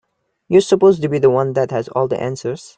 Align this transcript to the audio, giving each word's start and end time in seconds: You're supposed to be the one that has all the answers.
You're 0.47 0.61
supposed 0.61 1.03
to 1.03 1.09
be 1.09 1.19
the 1.19 1.29
one 1.29 1.53
that 1.53 1.69
has 1.69 1.87
all 1.89 2.07
the 2.07 2.19
answers. 2.19 2.69